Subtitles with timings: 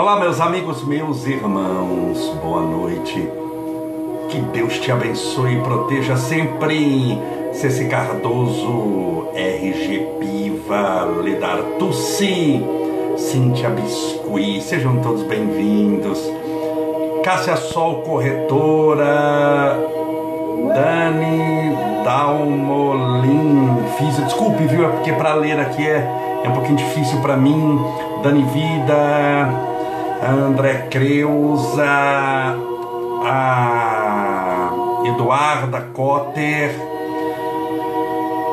[0.00, 3.28] Olá, meus amigos, meus irmãos, boa noite.
[4.28, 7.18] Que Deus te abençoe e proteja sempre.
[7.52, 12.64] Ceci Cardoso, RG Piva, Ledar Tussi,
[13.16, 16.22] Cintia Biscuit, sejam todos bem-vindos.
[17.24, 19.76] Cássia Sol, corretora,
[20.76, 24.84] Dani Dalmolin, fiz, desculpe, viu?
[24.84, 27.80] É porque para ler aqui é, é um pouquinho difícil para mim.
[28.22, 29.67] Dani Vida,
[30.22, 31.84] André Creuza,
[33.24, 34.72] a
[35.06, 36.70] Eduarda Cotter,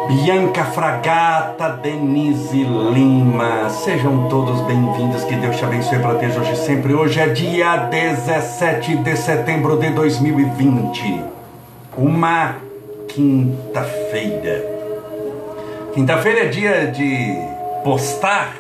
[0.08, 6.94] Bianca Fragata, Denise Lima, sejam todos bem-vindos, que Deus te abençoe e proteja hoje sempre.
[6.94, 11.24] Hoje é dia 17 de setembro de 2020,
[11.98, 12.58] uma
[13.08, 14.64] quinta-feira.
[15.96, 17.36] Quinta-feira é dia de
[17.84, 18.54] postar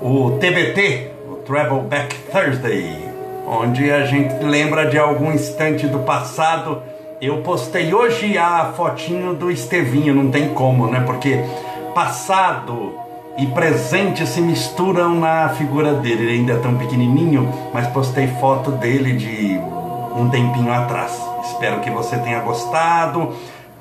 [0.00, 1.09] o TBT,
[1.50, 2.96] Travel Back Thursday,
[3.44, 6.80] onde a gente lembra de algum instante do passado.
[7.20, 11.00] Eu postei hoje a fotinho do Estevinho, não tem como, né?
[11.00, 11.44] Porque
[11.92, 12.94] passado
[13.36, 16.22] e presente se misturam na figura dele.
[16.22, 19.58] Ele ainda é tão pequenininho, mas postei foto dele de
[20.16, 21.20] um tempinho atrás.
[21.42, 23.34] Espero que você tenha gostado.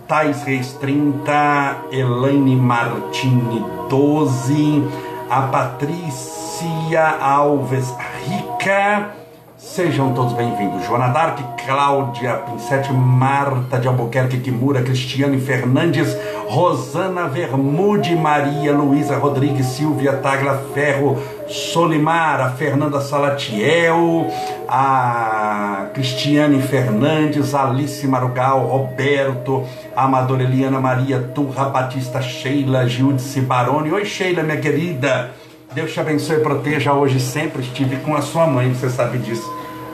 [0.07, 4.83] Thais Reis 30, Elaine Martini 12,
[5.29, 7.93] a Patrícia Alves
[8.27, 9.11] Rica.
[9.57, 10.83] Sejam todos bem-vindos.
[10.87, 16.17] Joana Dark, Cláudia Pinsete, Marta de Albuquerque Kimura, Cristiane Fernandes,
[16.49, 21.15] Rosana Vermude, Maria Luísa Rodrigues, Silvia Tagla Ferro,
[21.47, 24.25] Solimar, a Fernanda Salatiel,
[24.67, 29.63] a Cristiane Fernandes, Alice Marugal, Roberto,
[29.95, 33.91] Amadora Eliana Maria Turra, Batista Sheila, Gildice Baroni.
[33.91, 35.29] Oi, Sheila, minha querida.
[35.75, 37.61] Deus te abençoe e proteja hoje sempre.
[37.61, 39.47] Estive com a sua mãe, você sabe disso,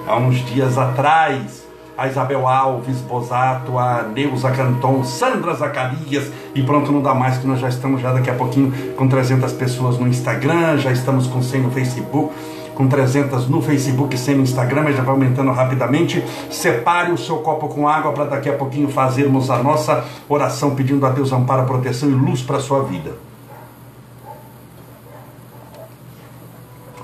[0.08, 1.65] há uns dias atrás.
[1.98, 7.48] A Isabel Alves, Bosato, a Neuza Canton, Sandra Zacarias e pronto, não dá mais que
[7.48, 11.42] nós já estamos já daqui a pouquinho com 300 pessoas no Instagram, já estamos com
[11.42, 12.34] 100 no Facebook,
[12.76, 16.24] com 300 no Facebook e 100 no Instagram, mas já vai aumentando rapidamente.
[16.50, 21.06] Separe o seu copo com água para daqui a pouquinho fazermos a nossa oração pedindo
[21.06, 23.14] a Deus amparo, proteção e luz para a sua vida.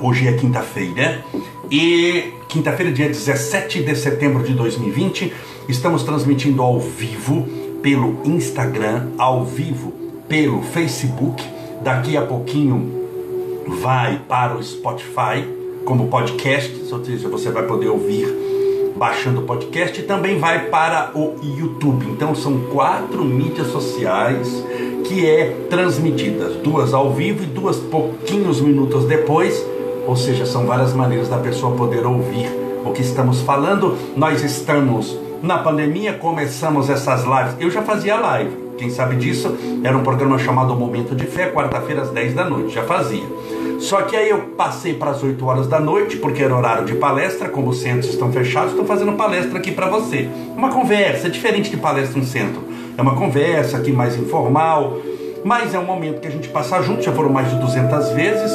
[0.04, 1.24] Hoje é quinta-feira
[1.70, 5.32] e quinta-feira, dia 17 de setembro de 2020,
[5.70, 7.48] estamos transmitindo ao vivo
[7.84, 9.94] pelo Instagram, ao vivo
[10.28, 11.44] pelo Facebook.
[11.84, 13.06] Daqui a pouquinho
[13.68, 15.46] vai para o Spotify
[15.86, 18.28] como podcast, ou seja, você vai poder ouvir
[18.96, 22.08] baixando o podcast e também vai para o YouTube.
[22.08, 24.48] Então são quatro mídias sociais
[25.06, 29.64] que é transmitidas, duas ao vivo e duas pouquinhos minutos depois
[30.12, 32.52] ou seja, são várias maneiras da pessoa poder ouvir
[32.84, 33.98] o que estamos falando.
[34.14, 37.56] Nós estamos na pandemia, começamos essas lives.
[37.62, 39.56] Eu já fazia live, quem sabe disso?
[39.82, 43.24] Era um programa chamado Momento de Fé, quarta-feira às 10 da noite, já fazia.
[43.80, 46.96] Só que aí eu passei para as 8 horas da noite, porque era horário de
[46.96, 50.28] palestra, como os centros estão fechados, estou fazendo palestra aqui para você.
[50.58, 52.62] Uma conversa, é diferente de palestra no centro.
[52.98, 54.98] É uma conversa aqui mais informal,
[55.46, 58.52] mas é um momento que a gente passa junto, já foram mais de 200 vezes,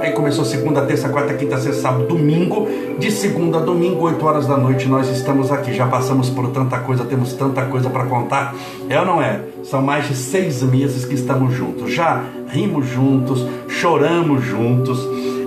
[0.00, 2.68] Aí começou segunda, terça, quarta, quinta, sexta, sábado, domingo.
[2.98, 5.72] De segunda a domingo, 8 horas da noite, nós estamos aqui.
[5.74, 8.54] Já passamos por tanta coisa, temos tanta coisa para contar.
[8.88, 9.40] É ou não é?
[9.64, 11.92] São mais de seis meses que estamos juntos.
[11.92, 14.98] Já rimos juntos, choramos juntos.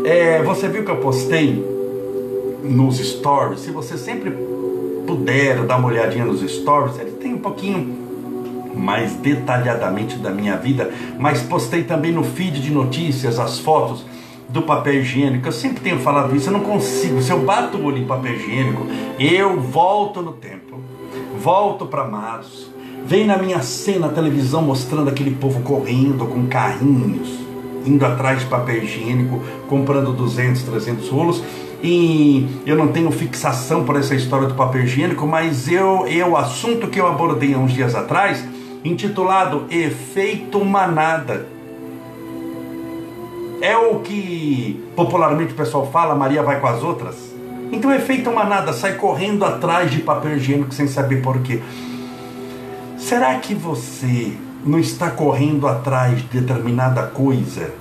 [0.06, 1.66] É, você viu que eu postei
[2.62, 3.62] nos stories?
[3.62, 4.32] Se você sempre
[5.08, 8.02] puder dar uma olhadinha nos stories, ele tem um pouquinho
[8.76, 14.06] mais detalhadamente da minha vida, mas postei também no feed de notícias as fotos
[14.52, 15.48] do papel higiênico.
[15.48, 17.22] Eu sempre tenho falado isso, eu não consigo.
[17.22, 18.86] Se eu bato o olho em papel higiênico,
[19.20, 20.80] eu volto no tempo,
[21.42, 22.72] volto para março.
[23.06, 27.40] Vem na minha cena a televisão mostrando aquele povo correndo com carrinhos,
[27.86, 31.44] indo atrás de papel higiênico, comprando 200, 300 rolos.
[31.84, 36.88] E eu não tenho fixação por essa história do papel higiênico, mas eu, eu assunto
[36.88, 38.46] que eu abordei há uns dias atrás,
[38.84, 41.48] intitulado Efeito Manada
[43.62, 47.16] é o que popularmente o pessoal fala, Maria vai com as outras.
[47.72, 51.62] Então é feita uma nada, sai correndo atrás de papel higiênico sem saber porquê.
[52.98, 54.34] Será que você
[54.66, 57.72] não está correndo atrás de determinada coisa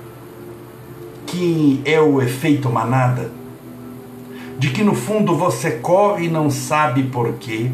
[1.25, 3.31] que é o efeito manada?
[4.57, 7.71] De que no fundo você corre e não sabe porquê?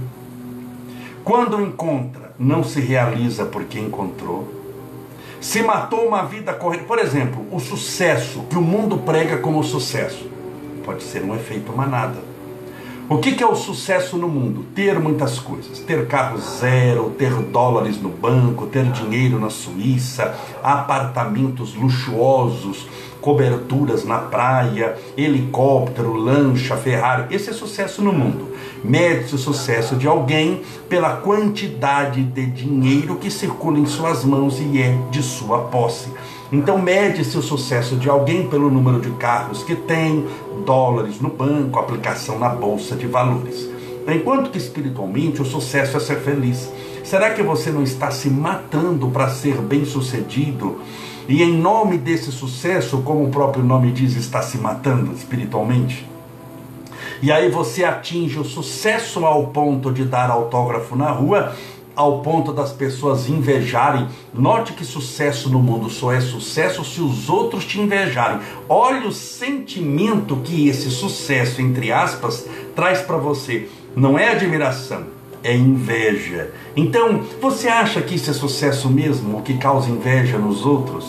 [1.24, 4.57] Quando encontra, não se realiza porque encontrou?
[5.40, 6.84] Se matou uma vida correta.
[6.84, 10.30] Por exemplo, o sucesso que o mundo prega como sucesso.
[10.84, 12.28] pode ser um efeito manada.
[13.10, 14.66] O que, que é o sucesso no mundo?
[14.76, 15.80] Ter muitas coisas.
[15.80, 22.86] Ter carro zero, ter dólares no banco, ter dinheiro na Suíça, apartamentos luxuosos,
[23.28, 27.36] coberturas na praia, helicóptero, lancha, Ferrari.
[27.36, 28.54] Esse é sucesso no mundo.
[28.82, 34.82] Mede-se o sucesso de alguém pela quantidade de dinheiro que circula em suas mãos e
[34.82, 36.08] é de sua posse.
[36.54, 40.26] Então mede-se o sucesso de alguém pelo número de carros que tem,
[40.66, 43.70] dólares no banco, aplicação na bolsa de valores.
[44.08, 46.72] Enquanto que espiritualmente o sucesso é ser feliz.
[47.04, 50.78] Será que você não está se matando para ser bem-sucedido?
[51.28, 56.08] E em nome desse sucesso, como o próprio nome diz, está se matando espiritualmente?
[57.22, 61.54] E aí você atinge o sucesso ao ponto de dar autógrafo na rua
[61.98, 64.08] ao ponto das pessoas invejarem.
[64.32, 68.40] Note que sucesso no mundo só é sucesso se os outros te invejarem.
[68.70, 72.46] Olha o sentimento que esse sucesso, entre aspas,
[72.76, 73.68] traz para você.
[73.96, 75.06] Não é admiração,
[75.48, 76.52] é inveja.
[76.76, 81.06] Então, você acha que isso é sucesso mesmo, o que causa inveja nos outros?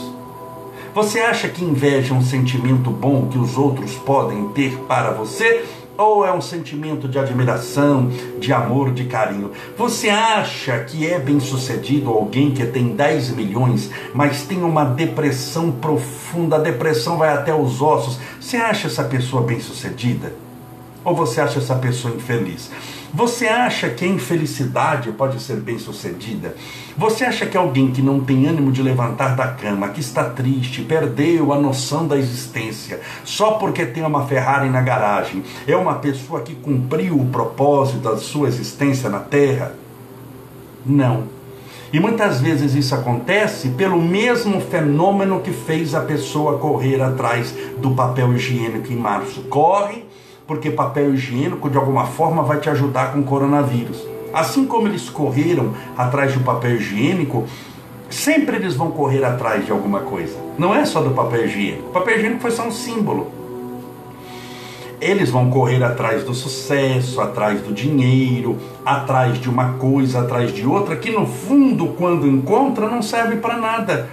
[0.94, 5.64] Você acha que inveja é um sentimento bom que os outros podem ter para você?
[5.98, 8.08] ou é um sentimento de admiração,
[8.38, 9.50] de amor, de carinho?
[9.76, 15.72] Você acha que é bem sucedido alguém que tem 10 milhões, mas tem uma depressão
[15.72, 18.16] profunda, a depressão vai até os ossos?
[18.40, 20.32] Você acha essa pessoa bem sucedida?
[21.04, 22.70] Ou você acha essa pessoa infeliz?
[23.12, 26.54] Você acha que a infelicidade pode ser bem sucedida?
[26.96, 30.82] Você acha que alguém que não tem ânimo de levantar da cama, que está triste,
[30.82, 36.42] perdeu a noção da existência, só porque tem uma Ferrari na garagem, é uma pessoa
[36.42, 39.74] que cumpriu o propósito da sua existência na Terra?
[40.84, 41.38] Não.
[41.90, 47.92] E muitas vezes isso acontece pelo mesmo fenômeno que fez a pessoa correr atrás do
[47.92, 49.42] papel higiênico em março.
[49.44, 50.04] Corre
[50.48, 54.02] porque papel higiênico de alguma forma vai te ajudar com o coronavírus.
[54.32, 57.46] Assim como eles correram atrás do papel higiênico,
[58.08, 60.34] sempre eles vão correr atrás de alguma coisa.
[60.58, 61.90] Não é só do papel higiênico.
[61.90, 63.30] O papel higiênico foi só um símbolo.
[64.98, 68.56] Eles vão correr atrás do sucesso, atrás do dinheiro,
[68.86, 73.58] atrás de uma coisa, atrás de outra, que no fundo, quando encontra, não serve para
[73.58, 74.08] nada.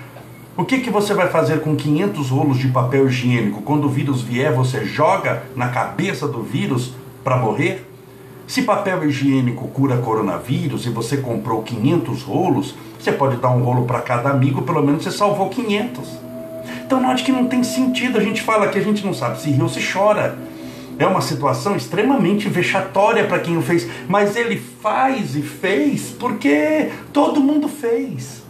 [0.58, 3.62] O que, que você vai fazer com 500 rolos de papel higiênico?
[3.62, 6.94] Quando o vírus vier, você joga na cabeça do vírus
[7.26, 7.86] para morrer?
[8.48, 13.84] Se papel higiênico cura coronavírus e você comprou 500 rolos, você pode dar um rolo
[13.84, 16.10] para cada amigo, pelo menos você salvou 500.
[16.86, 18.18] Então note que não tem sentido.
[18.18, 20.38] A gente fala que a gente não sabe se ri ou se chora.
[20.98, 26.92] É uma situação extremamente vexatória para quem o fez, mas ele faz e fez porque
[27.12, 28.45] todo mundo fez.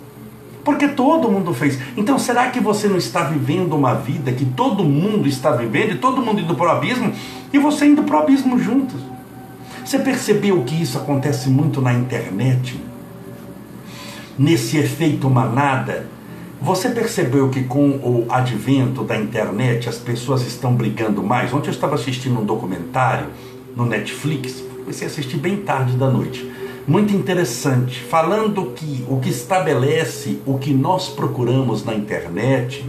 [0.65, 1.79] Porque todo mundo fez.
[1.95, 5.97] Então, será que você não está vivendo uma vida que todo mundo está vivendo e
[5.99, 7.13] todo mundo indo para o abismo
[7.53, 8.99] e você indo para o abismo juntos?
[9.85, 12.81] Você percebeu que isso acontece muito na internet?
[14.37, 16.07] Nesse efeito manada?
[16.59, 21.53] Você percebeu que com o advento da internet as pessoas estão brigando mais?
[21.53, 23.27] Ontem eu estava assistindo um documentário
[23.75, 26.55] no Netflix, comecei a assistir bem tarde da noite
[26.87, 32.85] muito interessante, falando que o que estabelece o que nós procuramos na internet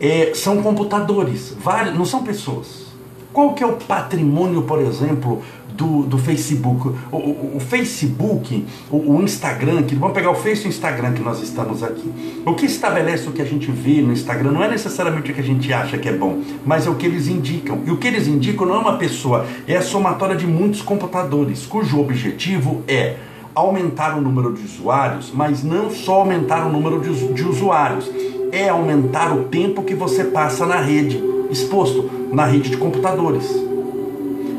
[0.00, 2.88] é, são computadores, vários, não são pessoas.
[3.32, 5.42] Qual que é o patrimônio, por exemplo,
[5.78, 6.88] do, do Facebook.
[7.12, 11.12] O, o, o Facebook, o, o, Instagram, que vamos pegar o Face e o Instagram
[11.12, 12.12] que nós estamos aqui.
[12.44, 15.40] O que estabelece o que a gente vê no Instagram não é necessariamente o que
[15.40, 17.80] a gente acha que é bom, mas é o que eles indicam.
[17.86, 21.64] E o que eles indicam não é uma pessoa, é a somatória de muitos computadores,
[21.64, 23.16] cujo objetivo é
[23.54, 28.10] aumentar o número de usuários, mas não só aumentar o número de, de usuários,
[28.50, 33.67] é aumentar o tempo que você passa na rede, exposto na rede de computadores.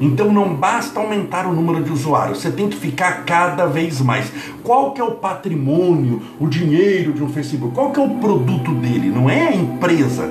[0.02, 4.32] Então não basta aumentar o número de usuários, você tem que ficar cada vez mais.
[4.64, 7.76] Qual que é o patrimônio, o dinheiro de um Facebook?
[7.76, 9.10] Qual que é o produto dele?
[9.10, 10.30] Não é a empresa.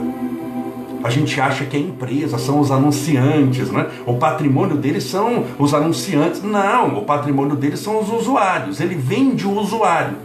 [1.02, 3.86] A gente acha que é empresa, são os anunciantes, né?
[4.04, 6.42] O patrimônio deles são os anunciantes.
[6.42, 8.80] Não, o patrimônio deles são os usuários.
[8.80, 10.16] Ele vende o usuário.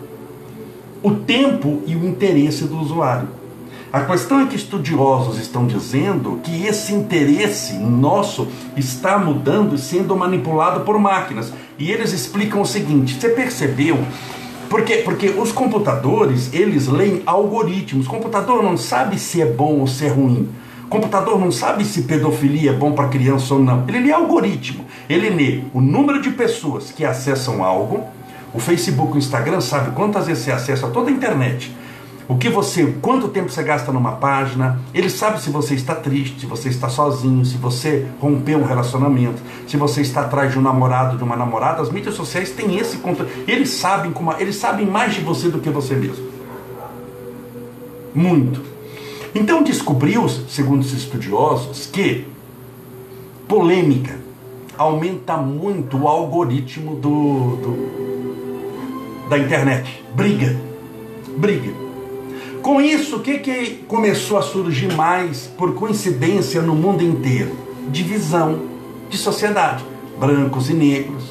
[1.03, 3.27] O tempo e o interesse do usuário.
[3.93, 10.17] A questão é que estudiosos estão dizendo que esse interesse nosso está mudando e sendo
[10.17, 11.53] manipulado por máquinas.
[11.77, 13.99] E eles explicam o seguinte: você percebeu?
[14.67, 18.07] Porque, porque os computadores, eles leem algoritmos.
[18.07, 20.49] O computador não sabe se é bom ou se é ruim.
[20.85, 23.83] O computador não sabe se pedofilia é bom para criança ou não.
[23.87, 24.85] Ele lê algoritmo.
[25.07, 28.03] Ele lê o número de pessoas que acessam algo.
[28.55, 31.71] O Facebook, o Instagram sabe quantas vezes você acessa toda a internet
[32.27, 36.41] o que você, quanto tempo você gasta numa página, ele sabe se você está triste,
[36.41, 40.61] se você está sozinho, se você rompeu um relacionamento, se você está atrás de um
[40.61, 43.29] namorado, de uma namorada, as mídias sociais têm esse controle.
[43.47, 46.25] Eles sabem como, eles sabem mais de você do que você mesmo.
[48.15, 48.61] Muito.
[49.35, 52.25] Então descobriu-se, segundo os estudiosos, que
[53.47, 54.17] polêmica
[54.77, 58.03] aumenta muito o algoritmo do, do
[59.29, 60.03] da internet.
[60.15, 60.55] Briga.
[61.37, 61.71] Briga.
[62.63, 67.51] Com isso, o que, que começou a surgir mais, por coincidência, no mundo inteiro?
[67.89, 68.61] Divisão
[69.09, 69.83] de sociedade.
[70.17, 71.25] Brancos e negros.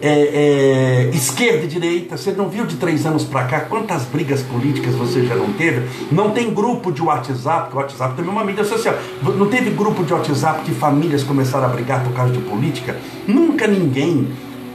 [0.00, 2.16] É, é, esquerda e direita.
[2.16, 5.88] Você não viu de três anos para cá quantas brigas políticas você já não teve?
[6.12, 8.94] Não tem grupo de WhatsApp, porque o WhatsApp também uma mídia social.
[9.36, 12.96] Não teve grupo de WhatsApp que famílias começaram a brigar por causa de política?
[13.26, 14.28] Nunca ninguém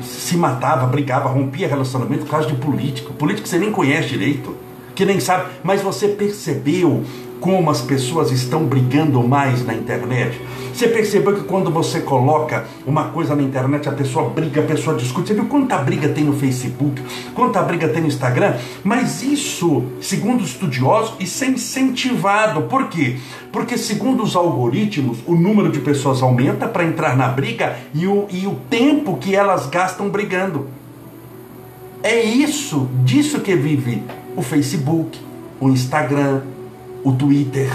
[0.04, 3.14] se matava, brigava, rompia relacionamento por causa de político.
[3.14, 4.70] Político que você nem conhece direito
[5.02, 7.04] que nem sabe, mas você percebeu
[7.40, 10.40] como as pessoas estão brigando mais na internet?
[10.72, 14.96] Você percebeu que quando você coloca uma coisa na internet, a pessoa briga, a pessoa
[14.96, 15.30] discute.
[15.30, 17.02] Você viu quanta briga tem no Facebook,
[17.34, 18.54] quanta briga tem no Instagram?
[18.84, 22.62] Mas isso, segundo os estudiosos, isso é incentivado.
[22.64, 23.18] Por quê?
[23.52, 28.28] Porque, segundo os algoritmos, o número de pessoas aumenta para entrar na briga e o,
[28.30, 30.68] e o tempo que elas gastam brigando.
[32.04, 34.04] É isso, disso que vive
[34.36, 35.20] o Facebook,
[35.60, 36.42] o Instagram,
[37.04, 37.72] o Twitter.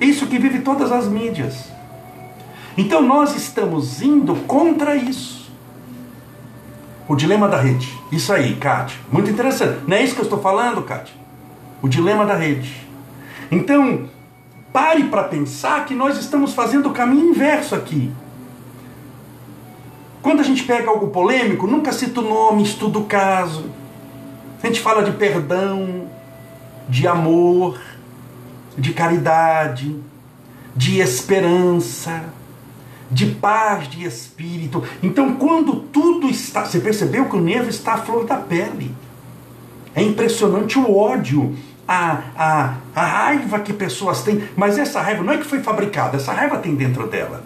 [0.00, 1.70] Isso que vive todas as mídias.
[2.76, 5.50] Então nós estamos indo contra isso.
[7.08, 7.92] O dilema da rede.
[8.12, 8.98] Isso aí, Kátia.
[9.10, 9.80] Muito interessante.
[9.86, 11.14] Não é isso que eu estou falando, Kátia?
[11.82, 12.86] O dilema da rede.
[13.50, 14.08] Então,
[14.72, 18.12] pare para pensar que nós estamos fazendo o caminho inverso aqui.
[20.22, 23.64] Quando a gente pega algo polêmico, nunca cita o nome, estuda o caso.
[24.62, 26.06] A gente fala de perdão,
[26.88, 27.80] de amor,
[28.76, 29.96] de caridade,
[30.76, 32.24] de esperança,
[33.10, 34.82] de paz de espírito.
[35.02, 36.64] Então, quando tudo está.
[36.64, 38.94] Você percebeu que o nervo está à flor da pele.
[39.94, 41.56] É impressionante o ódio,
[41.88, 44.42] a, a, a raiva que pessoas têm.
[44.56, 47.42] Mas essa raiva não é que foi fabricada, essa raiva tem dentro dela.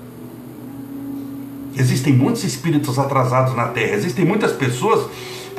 [1.76, 5.08] Existem muitos espíritos atrasados na Terra, existem muitas pessoas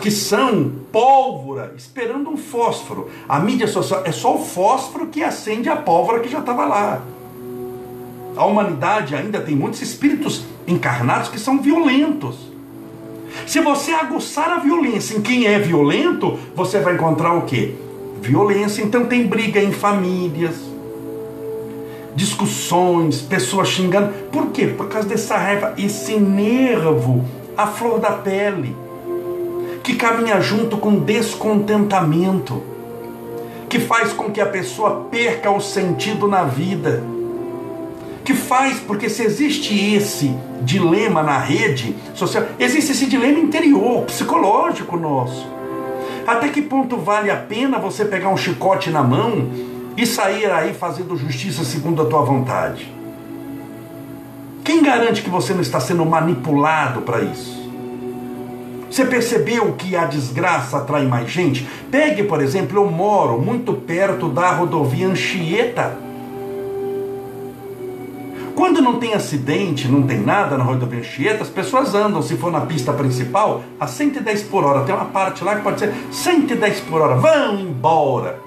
[0.02, 3.10] que são pólvora esperando um fósforo.
[3.28, 7.02] A mídia social é só o fósforo que acende a pólvora que já estava lá.
[8.36, 12.52] A humanidade ainda tem muitos espíritos encarnados que são violentos.
[13.46, 17.74] Se você aguçar a violência em quem é violento, você vai encontrar o quê?
[18.22, 18.82] Violência.
[18.82, 20.56] Então tem briga em famílias,
[22.16, 24.14] discussões, pessoas xingando.
[24.32, 24.68] Por quê?
[24.68, 27.24] Por causa dessa raiva, esse nervo,
[27.58, 28.76] a flor da pele
[29.86, 32.64] que caminha junto com descontentamento,
[33.70, 37.04] que faz com que a pessoa perca o sentido na vida,
[38.24, 44.98] que faz, porque se existe esse dilema na rede social, existe esse dilema interior, psicológico
[44.98, 45.48] nosso.
[46.26, 49.52] Até que ponto vale a pena você pegar um chicote na mão
[49.96, 52.92] e sair aí fazendo justiça segundo a tua vontade?
[54.64, 57.65] Quem garante que você não está sendo manipulado para isso?
[58.96, 61.68] Você percebeu que a desgraça atrai mais gente?
[61.92, 65.98] Pegue, por exemplo, eu moro muito perto da rodovia Anchieta.
[68.56, 72.50] Quando não tem acidente, não tem nada na rodovia Anchieta, as pessoas andam, se for
[72.50, 74.86] na pista principal, a 110 por hora.
[74.86, 77.16] Tem uma parte lá que pode ser 110 por hora.
[77.16, 78.45] Vão embora.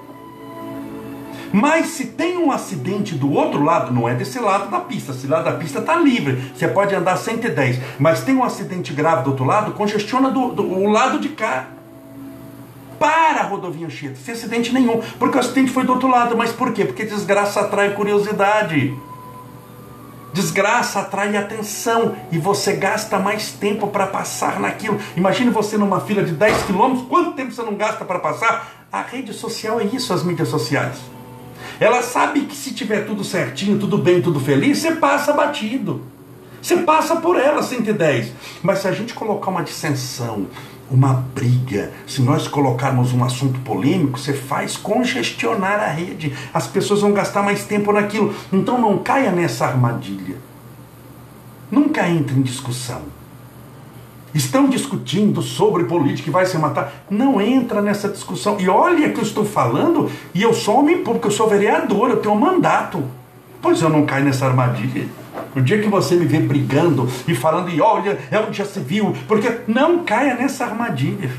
[1.51, 5.27] Mas se tem um acidente do outro lado, não é desse lado da pista, esse
[5.27, 9.31] lado da pista está livre, você pode andar 110, mas tem um acidente grave do
[9.31, 11.67] outro lado, congestiona do, do o lado de cá.
[12.99, 16.51] Para a rodovia Anchieta, sem acidente nenhum, porque o acidente foi do outro lado, mas
[16.51, 16.83] por quê?
[16.83, 18.93] Porque desgraça atrai curiosidade.
[20.33, 24.99] Desgraça atrai atenção e você gasta mais tempo para passar naquilo.
[25.15, 28.85] Imagine você numa fila de 10 quilômetros, quanto tempo você não gasta para passar?
[28.91, 30.97] A rede social é isso, as mídias sociais.
[31.79, 36.01] Ela sabe que se tiver tudo certinho, tudo bem, tudo feliz, você passa batido.
[36.61, 38.33] Você passa por ela 110.
[38.61, 40.47] Mas se a gente colocar uma dissensão,
[40.91, 46.35] uma briga, se nós colocarmos um assunto polêmico, você faz congestionar a rede.
[46.53, 48.35] As pessoas vão gastar mais tempo naquilo.
[48.51, 50.35] Então não caia nessa armadilha.
[51.71, 53.18] Nunca entre em discussão
[54.33, 57.05] estão discutindo sobre política e vai se matar.
[57.09, 58.57] Não entra nessa discussão.
[58.59, 62.17] E olha que eu estou falando, e eu sou homem público, eu sou vereador, eu
[62.17, 63.03] tenho um mandato.
[63.61, 65.07] Pois eu não caio nessa armadilha.
[65.55, 68.79] O dia que você me vê brigando e falando, e olha, é onde já se
[68.79, 71.29] viu, porque não caia nessa armadilha.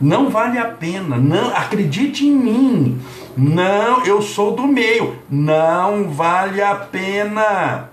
[0.00, 1.18] Não vale a pena.
[1.18, 2.98] Não, acredite em mim.
[3.36, 5.16] Não, eu sou do meio.
[5.30, 7.89] Não vale a pena.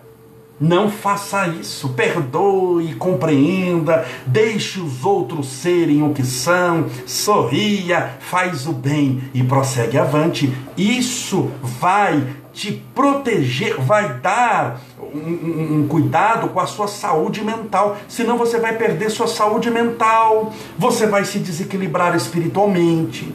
[0.60, 8.74] Não faça isso, perdoe, compreenda, deixe os outros serem o que são, sorria, faz o
[8.74, 10.52] bem e prossegue avante.
[10.76, 18.36] Isso vai te proteger, vai dar um, um, cuidado com a sua saúde mental, senão
[18.36, 23.32] você vai perder sua saúde mental, você vai se desequilibrar espiritualmente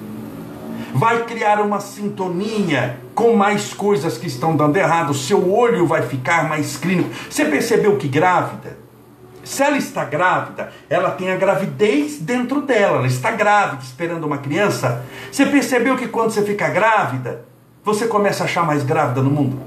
[0.95, 6.49] vai criar uma sintonia com mais coisas que estão dando errado, seu olho vai ficar
[6.49, 7.11] mais clínico.
[7.29, 8.79] Você percebeu que grávida?
[9.45, 14.39] Se ela está grávida, ela tem a gravidez dentro dela, ela está grávida, esperando uma
[14.39, 15.05] criança.
[15.31, 17.45] Você percebeu que quando você fica grávida,
[17.85, 19.61] você começa a achar mais grávida no mundo?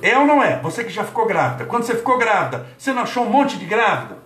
[0.00, 0.58] É ou não é?
[0.60, 1.64] Você que já ficou grávida.
[1.66, 4.16] Quando você ficou grávida, você não achou um monte de grávida?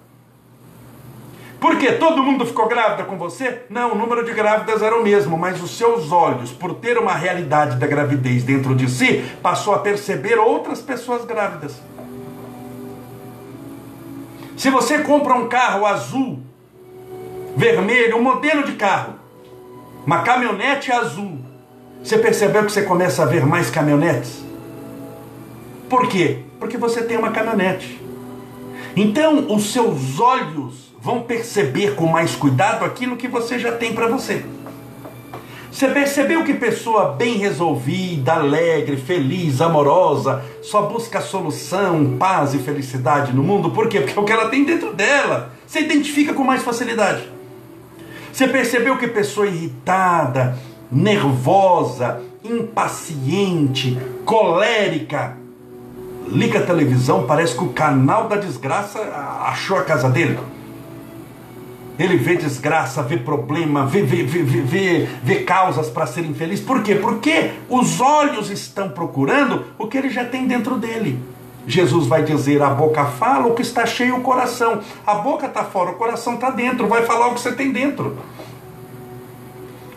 [1.63, 3.63] Porque todo mundo ficou grávida com você?
[3.71, 7.15] Não, o número de grávidas era o mesmo, mas os seus olhos, por ter uma
[7.15, 11.81] realidade da gravidez dentro de si, passou a perceber outras pessoas grávidas.
[14.57, 16.41] Se você compra um carro azul,
[17.57, 19.15] vermelho, um modelo de carro,
[20.05, 21.39] uma caminhonete azul,
[22.03, 24.45] você percebeu que você começa a ver mais caminhonetes?
[25.89, 26.39] Por quê?
[26.59, 28.03] Porque você tem uma caminhonete.
[28.97, 34.07] Então, os seus olhos vão perceber com mais cuidado aquilo que você já tem para
[34.07, 34.45] você.
[35.71, 43.33] Você percebeu que pessoa bem resolvida, alegre, feliz, amorosa, só busca solução, paz e felicidade
[43.33, 43.71] no mundo?
[43.71, 44.01] Por quê?
[44.01, 45.53] Porque é o que ela tem dentro dela.
[45.67, 47.29] Você identifica com mais facilidade.
[48.33, 50.57] Você percebeu que pessoa irritada,
[50.91, 55.37] nervosa, impaciente, colérica,
[56.29, 59.01] liga a televisão, parece que o canal da desgraça
[59.47, 60.39] achou a casa dele.
[61.99, 66.61] Ele vê desgraça, vê problema, vê, vê, vê, vê, vê, causas para ser infeliz.
[66.61, 66.95] Por quê?
[66.95, 71.23] Porque os olhos estão procurando o que ele já tem dentro dele.
[71.67, 74.81] Jesus vai dizer: a boca fala o que está cheio o coração.
[75.07, 76.89] A boca está fora, o coração está dentro.
[76.89, 78.17] Vai falar o que você tem dentro.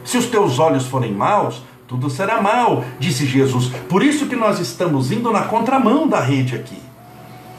[0.04, 3.70] Se os teus olhos forem maus, tudo será mal, disse Jesus.
[3.90, 6.78] Por isso que nós estamos indo na contramão da rede aqui.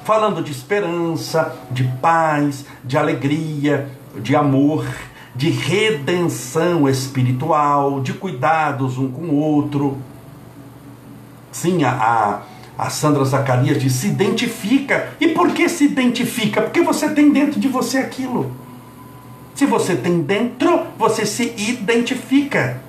[0.05, 3.89] Falando de esperança, de paz, de alegria,
[4.21, 4.87] de amor,
[5.35, 9.99] de redenção espiritual, de cuidados um com o outro.
[11.53, 12.43] Sim, a,
[12.79, 15.11] a, Sandra Zacarias diz: se identifica.
[15.21, 16.63] E por que se identifica?
[16.63, 18.51] Porque você tem dentro de você aquilo.
[19.55, 22.81] Se você tem dentro, você se identifica.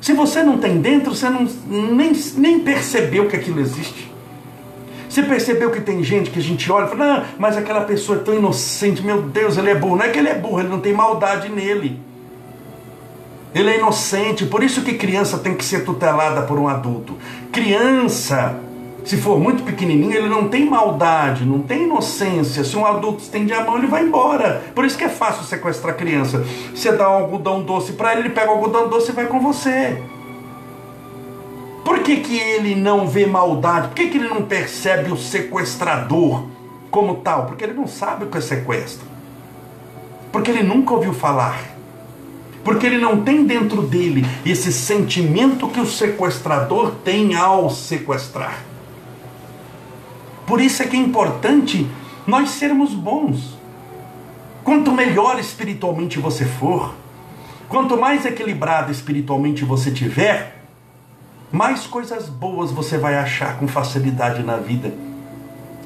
[0.00, 4.13] Se você não tem dentro, você não, nem, nem percebeu que aquilo existe.
[5.14, 8.18] Você percebeu que tem gente que a gente olha e fala, ah, mas aquela pessoa
[8.18, 9.94] é tão inocente, meu Deus, ele é burro.
[9.94, 12.00] Não é que ele é burro, ele não tem maldade nele.
[13.54, 17.16] Ele é inocente, por isso que criança tem que ser tutelada por um adulto.
[17.52, 18.58] Criança,
[19.04, 22.64] se for muito pequenininho, ele não tem maldade, não tem inocência.
[22.64, 24.64] Se um adulto estende a mão, ele vai embora.
[24.74, 26.44] Por isso que é fácil sequestrar criança.
[26.74, 29.38] Você dá um algodão doce para ele, ele pega o algodão doce e vai com
[29.38, 30.02] você.
[32.04, 33.88] Que, que ele não vê maldade?
[33.88, 36.46] Por que, que ele não percebe o sequestrador
[36.90, 37.46] como tal?
[37.46, 39.06] Porque ele não sabe o que é sequestro.
[40.30, 41.74] Porque ele nunca ouviu falar.
[42.62, 48.62] Porque ele não tem dentro dele esse sentimento que o sequestrador tem ao sequestrar.
[50.46, 51.86] Por isso é que é importante
[52.26, 53.56] nós sermos bons.
[54.62, 56.94] Quanto melhor espiritualmente você for,
[57.66, 60.63] quanto mais equilibrado espiritualmente você tiver,
[61.54, 64.92] mais coisas boas você vai achar com facilidade na vida.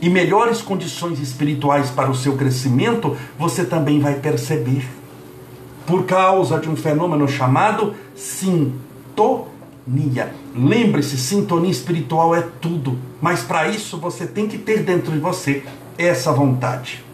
[0.00, 4.88] E melhores condições espirituais para o seu crescimento você também vai perceber.
[5.86, 9.44] Por causa de um fenômeno chamado sintonia.
[10.56, 12.98] Lembre-se, sintonia espiritual é tudo.
[13.20, 15.64] Mas para isso você tem que ter dentro de você
[15.98, 17.04] essa vontade.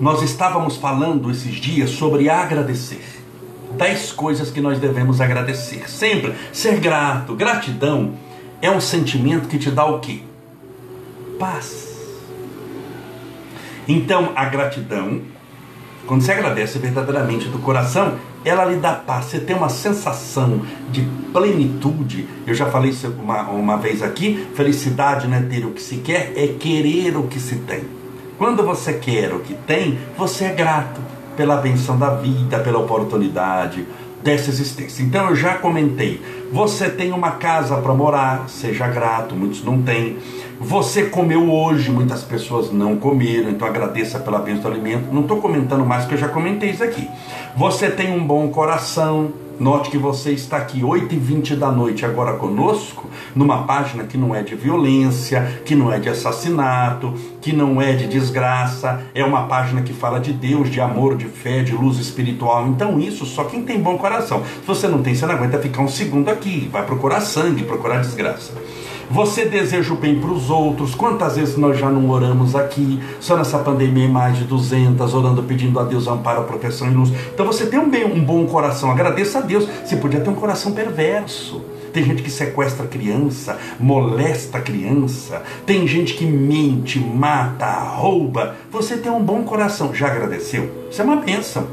[0.00, 3.04] Nós estávamos falando esses dias sobre agradecer.
[3.72, 5.90] Dez coisas que nós devemos agradecer.
[5.90, 7.34] Sempre ser grato.
[7.34, 8.14] Gratidão
[8.62, 10.20] é um sentimento que te dá o quê?
[11.38, 11.88] Paz.
[13.86, 15.20] Então, a gratidão,
[16.06, 19.26] quando você agradece verdadeiramente do coração, ela lhe dá paz.
[19.26, 22.26] Você tem uma sensação de plenitude.
[22.46, 24.48] Eu já falei isso uma, uma vez aqui.
[24.54, 27.99] Felicidade não é ter o que se quer, é querer o que se tem.
[28.40, 30.98] Quando você quer o que tem, você é grato
[31.36, 33.86] pela benção da vida, pela oportunidade
[34.22, 35.02] dessa existência.
[35.02, 40.16] Então eu já comentei, você tem uma casa para morar, seja grato, muitos não têm.
[40.60, 45.10] Você comeu hoje, muitas pessoas não comeram, então agradeça pela bênção do alimento.
[45.10, 47.08] Não estou comentando mais, porque eu já comentei isso aqui.
[47.56, 53.10] Você tem um bom coração, Note que você está aqui 8h20 da noite agora conosco,
[53.34, 57.92] numa página que não é de violência, que não é de assassinato, que não é
[57.92, 61.98] de desgraça, é uma página que fala de Deus, de amor, de fé, de luz
[61.98, 62.68] espiritual.
[62.68, 64.42] Então, isso só quem tem bom coração.
[64.42, 68.00] Se você não tem, você não aguenta ficar um segundo aqui, vai procurar sangue, procurar
[68.00, 68.54] desgraça.
[69.10, 70.94] Você deseja o bem para os outros.
[70.94, 73.02] Quantas vezes nós já não oramos aqui?
[73.18, 77.12] Só nessa pandemia, mais de 200, orando, pedindo a Deus amparo, proteção e luz.
[77.34, 78.88] Então você tem um, bem, um bom coração.
[78.88, 79.68] Agradeça a Deus.
[79.84, 81.60] Você podia ter um coração perverso.
[81.92, 85.42] Tem gente que sequestra criança, molesta criança.
[85.66, 88.54] Tem gente que mente, mata, rouba.
[88.70, 89.92] Você tem um bom coração.
[89.92, 90.70] Já agradeceu?
[90.88, 91.66] Isso é uma bênção.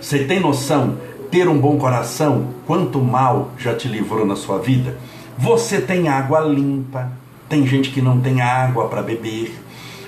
[0.00, 0.98] Você tem noção?
[1.32, 4.96] Ter um bom coração, quanto mal já te livrou na sua vida?
[5.40, 7.12] Você tem água limpa,
[7.48, 9.56] tem gente que não tem água para beber.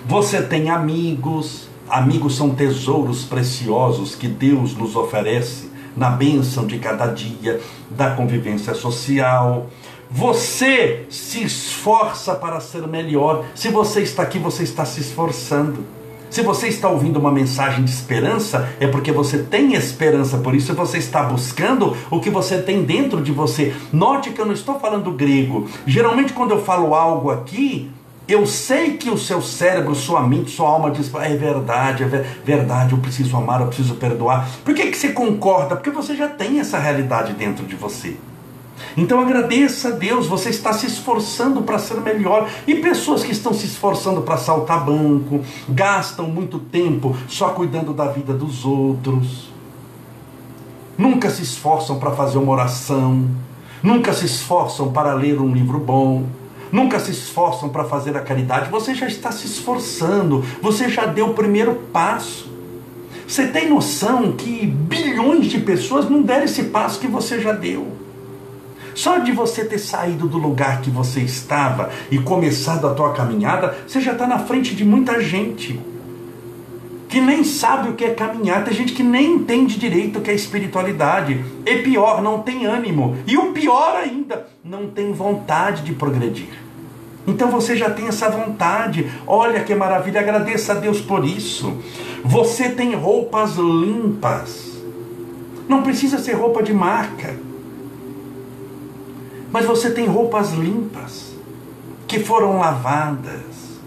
[0.05, 7.07] Você tem amigos, amigos são tesouros preciosos que Deus nos oferece na bênção de cada
[7.07, 9.69] dia, da convivência social.
[10.11, 13.45] Você se esforça para ser melhor.
[13.55, 15.85] Se você está aqui, você está se esforçando.
[16.31, 20.73] Se você está ouvindo uma mensagem de esperança, é porque você tem esperança, por isso
[20.75, 23.75] você está buscando o que você tem dentro de você.
[23.93, 25.69] Note que eu não estou falando grego.
[25.85, 27.90] Geralmente, quando eu falo algo aqui,
[28.29, 32.93] eu sei que o seu cérebro, sua mente, sua alma diz: é verdade, é verdade,
[32.93, 34.49] eu preciso amar, eu preciso perdoar.
[34.64, 35.75] Por que, que você concorda?
[35.75, 38.16] Porque você já tem essa realidade dentro de você.
[38.97, 42.49] Então agradeça a Deus, você está se esforçando para ser melhor.
[42.66, 48.07] E pessoas que estão se esforçando para saltar banco, gastam muito tempo só cuidando da
[48.07, 49.51] vida dos outros,
[50.97, 53.27] nunca se esforçam para fazer uma oração,
[53.83, 56.27] nunca se esforçam para ler um livro bom,
[56.71, 58.71] nunca se esforçam para fazer a caridade.
[58.71, 62.51] Você já está se esforçando, você já deu o primeiro passo.
[63.27, 67.99] Você tem noção que bilhões de pessoas não deram esse passo que você já deu?
[69.00, 73.74] Só de você ter saído do lugar que você estava e começado a tua caminhada,
[73.86, 75.80] você já está na frente de muita gente
[77.08, 80.30] que nem sabe o que é caminhar, tem gente que nem entende direito o que
[80.30, 81.42] é espiritualidade.
[81.64, 83.16] E pior, não tem ânimo.
[83.26, 86.50] E o pior ainda, não tem vontade de progredir.
[87.26, 89.10] Então você já tem essa vontade.
[89.26, 91.72] Olha que maravilha, agradeça a Deus por isso.
[92.22, 94.78] Você tem roupas limpas.
[95.66, 97.48] Não precisa ser roupa de marca.
[99.52, 101.34] Mas você tem roupas limpas,
[102.06, 103.78] que foram lavadas,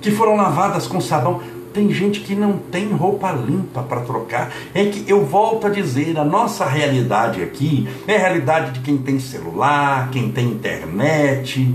[0.00, 1.40] que foram lavadas com sabão.
[1.72, 4.50] Tem gente que não tem roupa limpa para trocar.
[4.74, 8.98] É que eu volto a dizer, a nossa realidade aqui é a realidade de quem
[8.98, 11.72] tem celular, quem tem internet,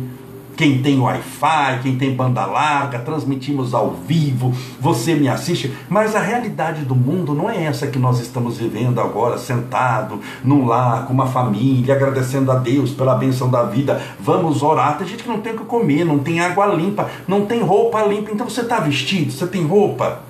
[0.55, 6.19] quem tem Wi-Fi, quem tem banda larga, transmitimos ao vivo, você me assiste, mas a
[6.19, 11.13] realidade do mundo não é essa que nós estamos vivendo agora, sentado num lar, com
[11.13, 14.01] uma família, agradecendo a Deus pela benção da vida.
[14.19, 14.97] Vamos orar.
[14.97, 18.01] Tem gente que não tem o que comer, não tem água limpa, não tem roupa
[18.03, 18.31] limpa.
[18.31, 20.21] Então você está vestido, você tem roupa.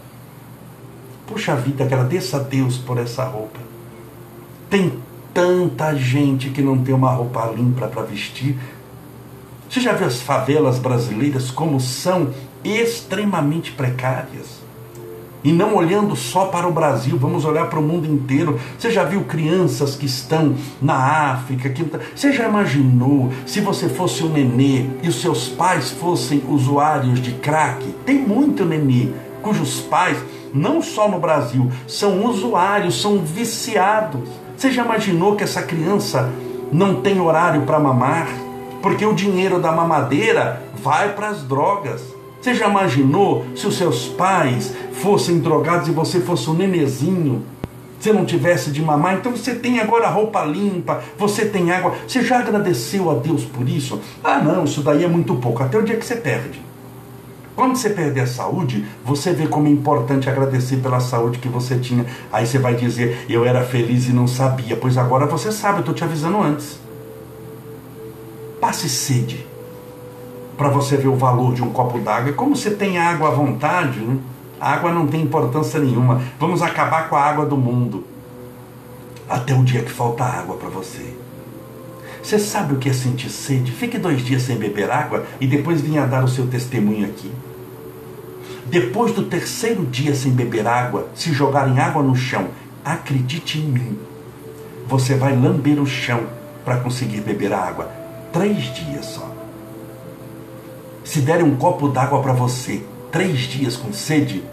[1.28, 3.60] Puxa vida, agradeça a Deus por essa roupa.
[4.70, 4.94] Tem
[5.34, 8.58] tanta gente que não tem uma roupa limpa para vestir
[9.70, 12.30] você já viu as favelas brasileiras como são
[12.64, 14.66] extremamente precárias?
[15.46, 18.60] E não olhando só para o Brasil, vamos olhar para o mundo inteiro.
[18.80, 20.96] Você já viu crianças que estão na
[21.34, 21.70] África?
[21.70, 21.86] Que...
[22.16, 27.34] Você já imaginou se você fosse um nenê e os seus pais fossem usuários de
[27.34, 27.86] crack?
[28.04, 29.10] Tem muito nenê
[29.44, 30.18] cujos pais,
[30.52, 34.28] não só no Brasil, são usuários, são viciados.
[34.58, 36.32] Você já imaginou que essa criança
[36.72, 38.45] não tem horário para mamar?
[38.86, 42.04] Porque o dinheiro da mamadeira vai para as drogas.
[42.40, 47.44] Você já imaginou se os seus pais fossem drogados e você fosse um nenezinho?
[48.00, 51.96] Você não tivesse de mamar, então você tem agora roupa limpa, você tem água.
[52.08, 54.00] Você já agradeceu a Deus por isso?
[54.24, 56.62] Ah, não, isso daí é muito pouco, até o dia que você perde.
[57.56, 61.80] Quando você perder a saúde, você vê como é importante agradecer pela saúde que você
[61.80, 62.06] tinha.
[62.32, 64.76] Aí você vai dizer, eu era feliz e não sabia.
[64.76, 66.85] Pois agora você sabe, eu estou te avisando antes.
[68.66, 69.46] Passe sede
[70.58, 72.34] para você ver o valor de um copo d'água.
[72.34, 74.18] Como você tem água à vontade, né?
[74.60, 76.20] a água não tem importância nenhuma.
[76.40, 78.04] Vamos acabar com a água do mundo.
[79.30, 81.16] Até o dia que falta água para você.
[82.24, 83.72] Você sabe o que é sentir sede?
[83.72, 87.32] Fique dois dias sem beber água e depois venha dar o seu testemunho aqui.
[88.66, 92.48] Depois do terceiro dia sem beber água, se jogarem água no chão,
[92.84, 94.00] acredite em mim.
[94.88, 96.24] Você vai lamber o chão
[96.66, 98.05] para conseguir beber água
[98.36, 99.32] três dias só.
[101.06, 104.44] Se derem um copo d'água para você, três dias com sede,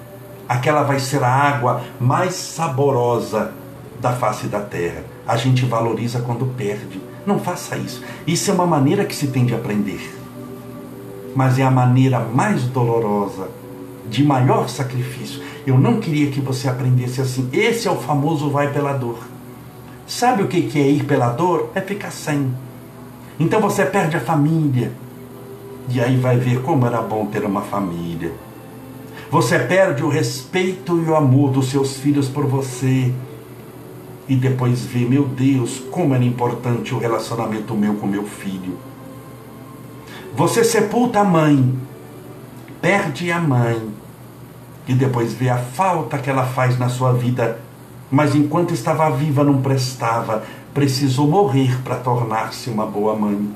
[0.49, 3.53] aquela vai ser a água mais saborosa
[4.01, 5.03] da face da terra.
[5.27, 7.01] A gente valoriza quando perde.
[7.27, 8.05] Não faça isso.
[8.25, 10.16] Isso é uma maneira que se tem de aprender.
[11.35, 13.49] Mas é a maneira mais dolorosa,
[14.09, 15.42] de maior sacrifício.
[15.66, 17.49] Eu não queria que você aprendesse assim.
[17.53, 19.18] Esse é o famoso vai pela dor.
[20.07, 21.71] Sabe o que é ir pela dor?
[21.75, 22.55] É ficar sem.
[23.42, 24.92] Então você perde a família.
[25.88, 28.33] E aí vai ver como era bom ter uma família.
[29.33, 33.12] Você perde o respeito e o amor dos seus filhos por você.
[34.28, 38.78] E depois vê, meu Deus, como era importante o relacionamento meu com meu filho.
[40.37, 41.74] Você sepulta a mãe,
[42.81, 43.88] perde a mãe,
[44.87, 47.59] e depois vê a falta que ela faz na sua vida,
[48.09, 53.48] mas enquanto estava viva não prestava, precisou morrer para tornar-se uma boa mãe.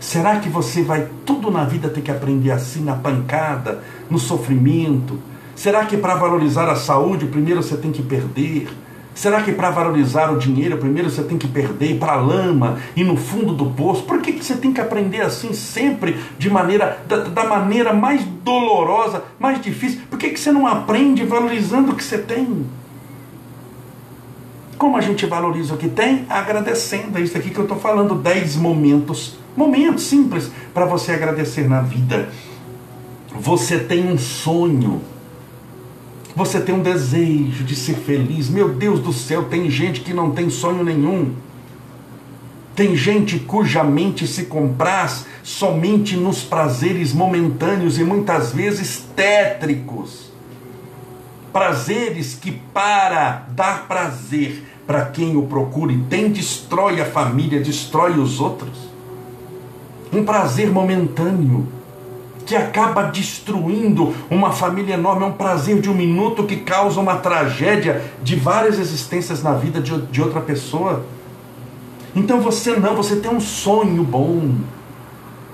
[0.00, 5.18] Será que você vai tudo na vida ter que aprender assim, na pancada, no sofrimento?
[5.56, 8.68] Será que para valorizar a saúde, primeiro você tem que perder?
[9.12, 13.02] Será que para valorizar o dinheiro, primeiro você tem que perder para a lama e
[13.02, 14.04] no fundo do poço?
[14.04, 18.24] Por que, que você tem que aprender assim sempre, de maneira da, da maneira mais
[18.44, 20.02] dolorosa, mais difícil?
[20.08, 22.64] Por que, que você não aprende valorizando o que você tem?
[24.78, 26.24] Como a gente valoriza o que tem?
[26.28, 27.18] Agradecendo.
[27.18, 29.36] É isso aqui que eu estou falando, 10 momentos.
[29.56, 32.28] Momentos simples para você agradecer na vida.
[33.34, 35.02] Você tem um sonho
[36.38, 38.48] você tem um desejo de ser feliz.
[38.48, 41.32] Meu Deus do céu, tem gente que não tem sonho nenhum.
[42.76, 50.27] Tem gente cuja mente se compraz somente nos prazeres momentâneos e muitas vezes tétricos.
[51.52, 58.40] Prazeres que, para dar prazer para quem o procure, tem, destrói a família, destrói os
[58.40, 58.88] outros.
[60.12, 61.68] Um prazer momentâneo
[62.48, 65.24] que acaba destruindo uma família enorme.
[65.24, 69.82] É um prazer de um minuto que causa uma tragédia de várias existências na vida
[69.82, 71.04] de, de outra pessoa.
[72.16, 74.54] Então você não, você tem um sonho bom,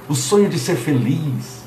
[0.08, 1.64] o sonho de ser feliz,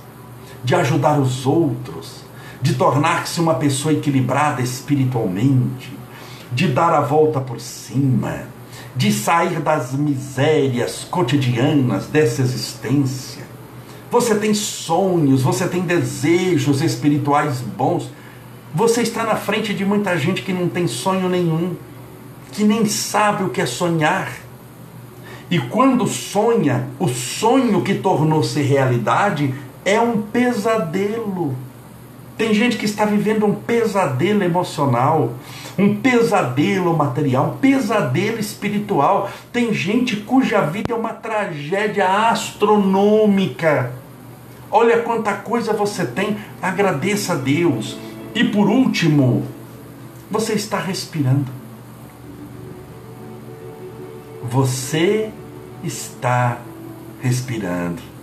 [0.64, 2.17] de ajudar os outros,
[2.62, 5.92] de tornar-se uma pessoa equilibrada espiritualmente,
[6.52, 8.44] de dar a volta por cima,
[8.96, 13.48] de sair das misérias cotidianas dessa existência
[14.10, 18.10] você tem sonhos, você tem desejos espirituais bons.
[18.74, 21.76] Você está na frente de muita gente que não tem sonho nenhum,
[22.52, 24.32] que nem sabe o que é sonhar.
[25.52, 31.56] E quando sonha, o sonho que tornou-se realidade é um pesadelo.
[32.38, 35.34] Tem gente que está vivendo um pesadelo emocional,
[35.78, 39.30] um pesadelo material, um pesadelo espiritual.
[39.52, 43.92] Tem gente cuja vida é uma tragédia astronômica.
[44.70, 47.98] Olha quanta coisa você tem, agradeça a Deus.
[48.36, 49.44] E por último,
[50.30, 51.48] você está respirando.
[54.44, 55.32] Você
[55.84, 56.60] está
[57.20, 58.17] respirando.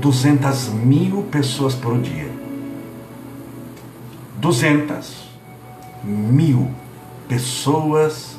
[0.00, 2.30] 200 mil pessoas por dia.
[4.38, 5.28] 200
[6.02, 6.70] mil
[7.28, 8.38] pessoas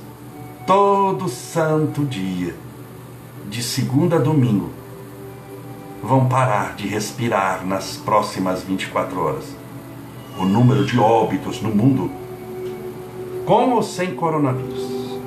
[0.65, 2.55] todo santo dia,
[3.47, 4.71] de segunda a domingo,
[6.01, 9.45] vão parar de respirar nas próximas 24 horas.
[10.39, 12.09] O número de óbitos no mundo,
[13.45, 15.19] com ou sem coronavírus,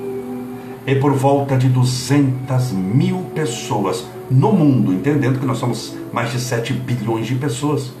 [0.85, 6.39] é por volta de 200 mil pessoas no mundo, entendendo que nós somos mais de
[6.39, 7.91] 7 bilhões de pessoas.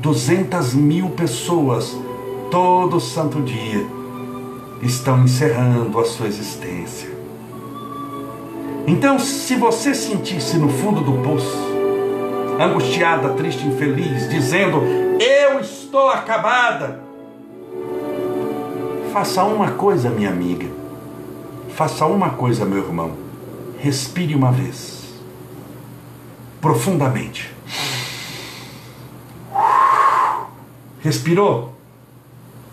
[0.00, 1.96] 200 mil pessoas
[2.50, 3.86] todo santo dia
[4.82, 7.10] estão encerrando a sua existência.
[8.86, 11.58] Então, se você sentisse no fundo do poço,
[12.58, 14.82] angustiada, triste, infeliz, dizendo:
[15.20, 17.02] Eu estou acabada,
[19.12, 20.66] faça uma coisa, minha amiga,
[21.74, 23.12] faça uma coisa, meu irmão,
[23.78, 24.99] respire uma vez
[26.60, 27.52] profundamente.
[31.02, 31.74] Respirou?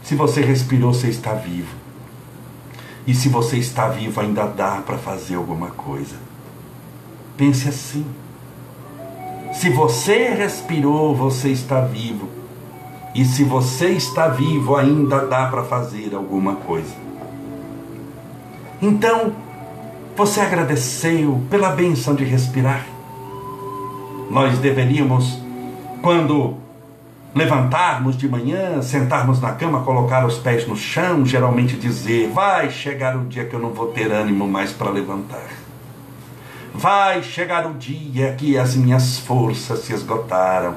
[0.04, 1.76] Se você respirou, você está vivo.
[3.06, 6.16] E se você está vivo, ainda dá para fazer alguma coisa.
[7.38, 8.06] Pense assim.
[9.54, 12.30] Se você respirou, você está vivo.
[13.16, 16.94] E se você está vivo, ainda dá para fazer alguma coisa.
[18.82, 19.34] Então,
[20.16, 22.86] você agradeceu pela benção de respirar?
[24.30, 25.40] Nós deveríamos,
[26.02, 26.58] quando
[27.34, 33.16] levantarmos de manhã, sentarmos na cama, colocar os pés no chão, geralmente dizer: vai chegar
[33.16, 35.48] o dia que eu não vou ter ânimo mais para levantar.
[36.74, 40.76] Vai chegar o dia que as minhas forças se esgotaram,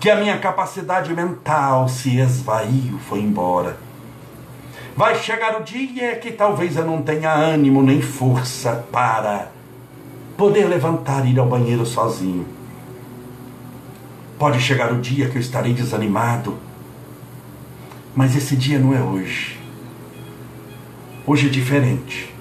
[0.00, 3.76] que a minha capacidade mental se esvaiu, foi embora.
[4.96, 9.55] Vai chegar o dia que talvez eu não tenha ânimo nem força para
[10.36, 12.46] poder levantar e ir ao banheiro sozinho.
[14.38, 16.58] Pode chegar o dia que eu estarei desanimado,
[18.14, 19.58] mas esse dia não é hoje.
[21.26, 22.34] Hoje é diferente.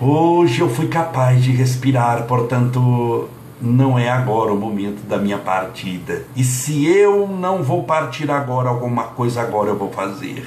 [0.00, 3.28] Hoje eu fui capaz de respirar, portanto,
[3.60, 6.24] não é agora o momento da minha partida.
[6.34, 10.46] E se eu não vou partir agora, alguma coisa agora eu vou fazer.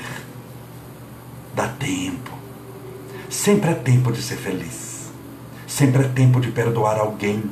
[1.56, 2.32] Dá tempo.
[3.30, 4.89] Sempre é tempo de ser feliz.
[5.70, 7.44] Sempre é tempo de perdoar alguém.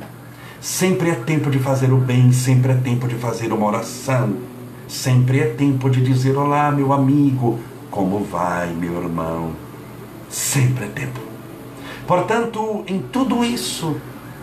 [0.60, 2.32] Sempre é tempo de fazer o bem.
[2.32, 4.36] Sempre é tempo de fazer uma oração.
[4.88, 7.60] Sempre é tempo de dizer: Olá, meu amigo,
[7.92, 9.52] como vai, meu irmão?
[10.28, 11.20] Sempre é tempo.
[12.08, 13.96] Portanto, em tudo isso,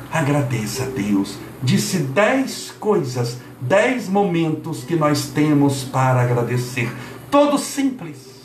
[0.10, 1.38] agradeça a Deus.
[1.62, 6.90] Disse dez coisas, dez momentos que nós temos para agradecer.
[7.30, 8.36] Todos simples.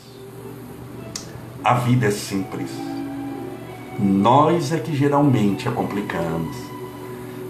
[1.63, 2.90] A vida é simples.
[4.01, 6.57] Nós é que geralmente a complicamos.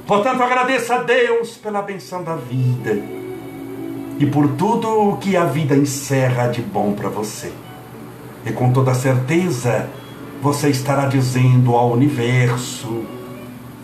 [0.06, 3.02] Portanto, agradeça a Deus pela benção da vida
[4.20, 7.54] e por tudo o que a vida encerra de bom para você.
[8.46, 9.90] E com toda certeza,
[10.42, 13.06] você estará dizendo ao universo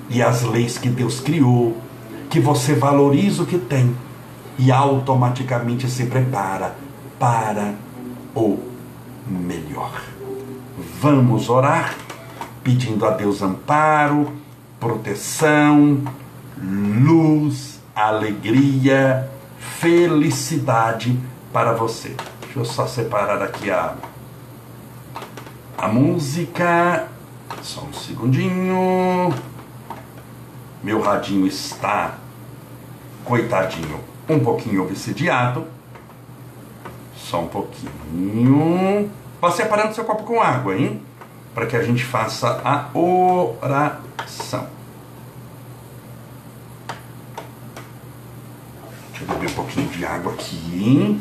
[0.09, 1.77] e às leis que Deus criou
[2.29, 3.95] que você valoriza o que tem
[4.59, 6.75] e automaticamente se prepara
[7.17, 7.75] para
[8.35, 8.59] o
[9.25, 10.01] melhor.
[10.99, 11.95] Vamos orar
[12.67, 14.33] pedindo a Deus amparo,
[14.77, 16.03] proteção,
[16.61, 21.17] luz, alegria, felicidade
[21.53, 22.13] para você.
[22.41, 23.95] Deixa eu só separar aqui a
[25.77, 27.07] a música.
[27.61, 29.33] Só um segundinho.
[30.83, 32.15] Meu radinho está,
[33.23, 35.65] coitadinho, um pouquinho obsidiado.
[37.15, 39.09] Só um pouquinho.
[39.39, 41.06] Vá separando seu copo com água, hein?
[41.57, 44.67] Para que a gente faça a oração.
[49.09, 51.19] Deixa eu beber um pouquinho de água aqui?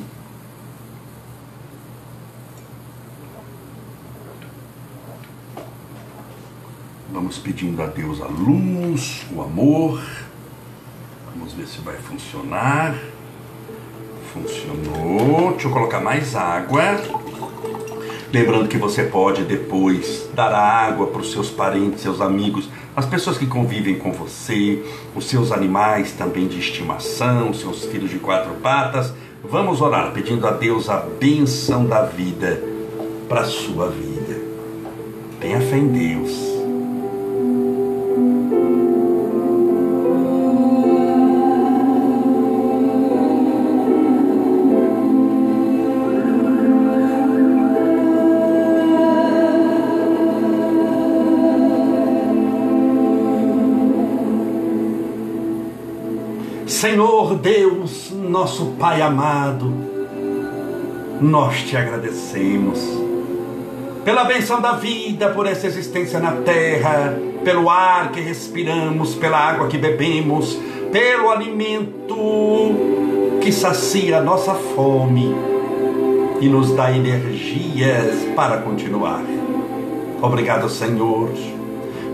[7.10, 10.04] Vamos pedindo a Deus a luz, o amor.
[11.34, 12.94] Vamos ver se vai funcionar.
[14.34, 15.52] Funcionou.
[15.52, 17.25] Deixa eu colocar mais água.
[18.32, 23.38] Lembrando que você pode depois dar água para os seus parentes, seus amigos, as pessoas
[23.38, 24.82] que convivem com você,
[25.14, 29.12] os seus animais também de estimação, seus filhos de quatro patas.
[29.44, 32.62] Vamos orar pedindo a Deus a benção da vida
[33.28, 34.40] para a sua vida.
[35.40, 36.55] Tenha fé em Deus
[56.86, 59.74] Senhor Deus, nosso Pai amado,
[61.20, 62.80] nós te agradecemos
[64.04, 69.66] pela benção da vida, por essa existência na terra, pelo ar que respiramos, pela água
[69.66, 70.56] que bebemos,
[70.92, 72.14] pelo alimento
[73.42, 75.34] que sacia a nossa fome
[76.40, 79.24] e nos dá energias para continuar.
[80.22, 81.30] Obrigado, Senhor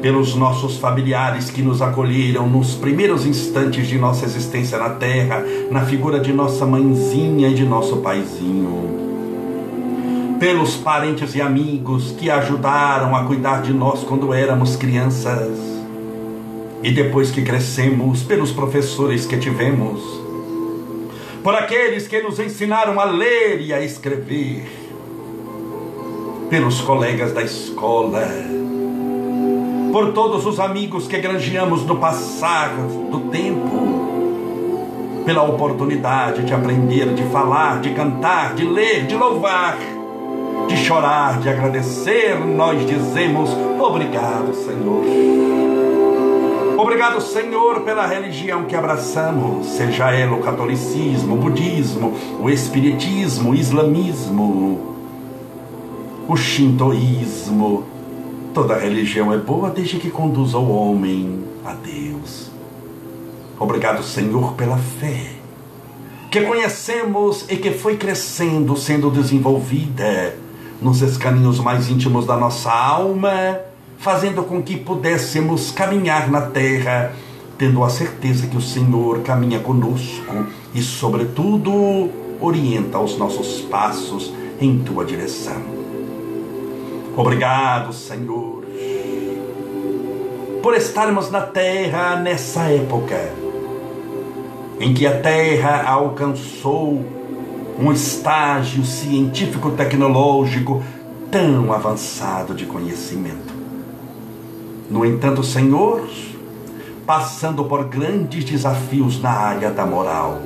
[0.03, 5.87] pelos nossos familiares que nos acolheram nos primeiros instantes de nossa existência na terra, na
[5.87, 9.01] figura de nossa mãezinha e de nosso paizinho.
[10.41, 15.57] Pelos parentes e amigos que ajudaram a cuidar de nós quando éramos crianças.
[16.83, 20.03] E depois que crescemos, pelos professores que tivemos.
[21.45, 24.65] Por aqueles que nos ensinaram a ler e a escrever.
[26.51, 28.29] Pelos colegas da escola
[29.93, 32.71] por todos os amigos que granjeamos no passar
[33.11, 34.01] do tempo,
[35.27, 39.77] pela oportunidade de aprender, de falar, de cantar, de ler, de louvar,
[40.67, 45.05] de chorar, de agradecer, nós dizemos obrigado, Senhor.
[46.79, 53.55] Obrigado, Senhor, pela religião que abraçamos, seja ela o catolicismo, o budismo, o espiritismo, o
[53.55, 54.97] islamismo,
[56.27, 57.85] o shintoísmo,
[58.55, 62.51] Toda religião é boa desde que conduza o homem a Deus.
[63.59, 65.43] Obrigado, Senhor, pela fé
[66.33, 70.35] que conhecemos e que foi crescendo, sendo desenvolvida
[70.81, 73.61] nos escaninhos mais íntimos da nossa alma,
[73.99, 77.13] fazendo com que pudéssemos caminhar na terra,
[77.59, 82.09] tendo a certeza que o Senhor caminha conosco e, sobretudo,
[82.41, 85.82] orienta os nossos passos em tua direção.
[87.17, 88.65] Obrigado, Senhor,
[90.63, 93.31] por estarmos na terra nessa época
[94.81, 97.05] em que a terra alcançou
[97.79, 100.83] um estágio científico-tecnológico
[101.31, 103.53] tão avançado de conhecimento.
[104.91, 106.09] No entanto, Senhor,
[107.07, 110.41] passando por grandes desafios na área da moral,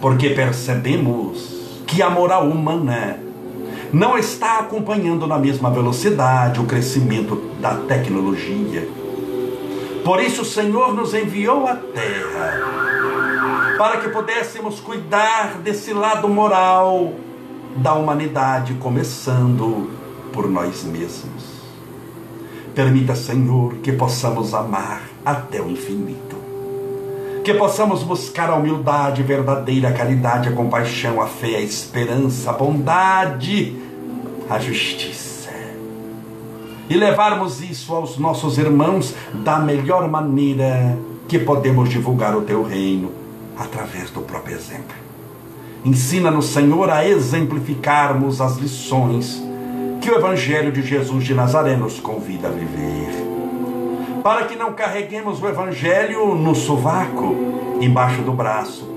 [0.00, 1.54] porque percebemos
[1.86, 3.23] que a moral humana
[3.94, 8.88] não está acompanhando na mesma velocidade o crescimento da tecnologia.
[10.04, 12.74] Por isso, o Senhor nos enviou à terra
[13.78, 17.14] para que pudéssemos cuidar desse lado moral
[17.76, 19.90] da humanidade, começando
[20.32, 21.54] por nós mesmos.
[22.74, 26.34] Permita, Senhor, que possamos amar até o infinito.
[27.44, 32.54] Que possamos buscar a humildade verdadeira, a caridade, a compaixão, a fé, a esperança, a
[32.54, 33.83] bondade,
[34.48, 35.50] a justiça.
[36.88, 43.10] E levarmos isso aos nossos irmãos da melhor maneira que podemos divulgar o teu reino
[43.58, 44.94] através do próprio exemplo.
[45.84, 49.42] Ensina-nos, Senhor, a exemplificarmos as lições
[50.00, 53.24] que o Evangelho de Jesus de Nazaré nos convida a viver.
[54.22, 57.34] Para que não carreguemos o Evangelho no sovaco,
[57.80, 58.88] embaixo do braço,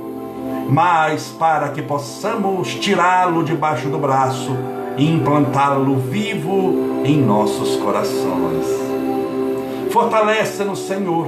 [0.70, 4.52] mas para que possamos tirá-lo debaixo do braço
[4.98, 8.66] e implantá-lo vivo em nossos corações.
[9.92, 11.28] Fortalece-nos, Senhor,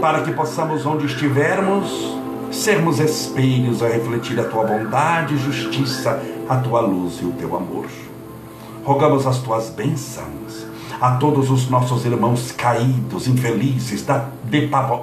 [0.00, 2.16] para que possamos, onde estivermos,
[2.50, 7.86] sermos espelhos a refletir a tua bondade justiça, a tua luz e o teu amor.
[8.84, 10.71] Rogamos as tuas bênçãos
[11.02, 14.06] a todos os nossos irmãos caídos, infelizes,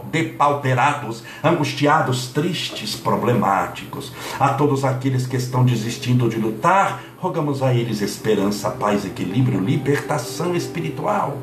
[0.10, 8.02] depauperados, angustiados, tristes, problemáticos, a todos aqueles que estão desistindo de lutar, rogamos a eles
[8.02, 11.36] esperança, paz, equilíbrio, libertação espiritual,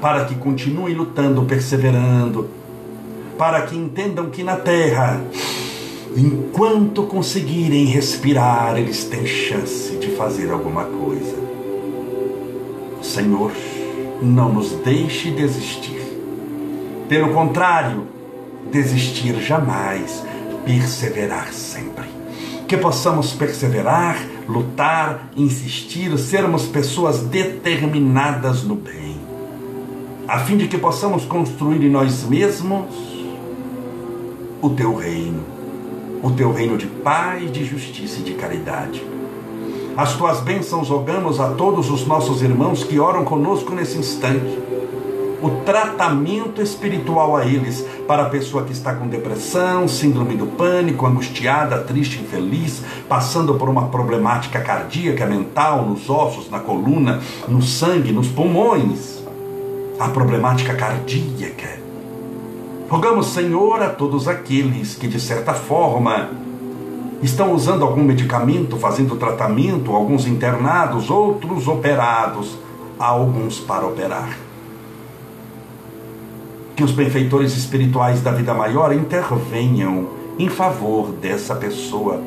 [0.00, 2.50] para que continuem lutando, perseverando,
[3.38, 5.22] para que entendam que na terra
[6.16, 11.45] enquanto conseguirem respirar, eles têm chance de fazer alguma coisa.
[13.16, 13.50] Senhor,
[14.20, 16.02] não nos deixe desistir.
[17.08, 18.08] Pelo contrário,
[18.70, 20.22] desistir jamais,
[20.66, 22.04] perseverar sempre.
[22.68, 29.16] Que possamos perseverar, lutar, insistir, sermos pessoas determinadas no bem,
[30.28, 32.84] a fim de que possamos construir em nós mesmos
[34.60, 35.56] o teu reino
[36.22, 39.15] o teu reino de paz, de justiça e de caridade.
[39.96, 44.58] As tuas bênçãos rogamos a todos os nossos irmãos que oram conosco nesse instante.
[45.42, 51.06] O tratamento espiritual a eles, para a pessoa que está com depressão, síndrome do pânico,
[51.06, 58.12] angustiada, triste, infeliz, passando por uma problemática cardíaca, mental, nos ossos, na coluna, no sangue,
[58.12, 59.24] nos pulmões.
[59.98, 61.86] A problemática cardíaca
[62.88, 66.30] Rogamos, Senhor, a todos aqueles que, de certa forma,
[67.26, 72.56] estão usando algum medicamento, fazendo tratamento, alguns internados, outros operados,
[72.98, 74.38] alguns para operar.
[76.74, 80.08] Que os benfeitores espirituais da vida maior intervenham
[80.38, 82.20] em favor dessa pessoa,